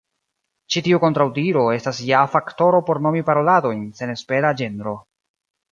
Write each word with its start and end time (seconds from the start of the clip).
Ĉi 0.75 0.81
tiu 0.87 0.99
kontraŭdiro 1.03 1.65
estas 1.75 2.01
ja 2.09 2.23
faktoro 2.37 2.81
por 2.89 3.03
nomi 3.09 3.25
paroladojn 3.31 3.87
senespera 4.01 4.57
ĝenro. 4.63 5.01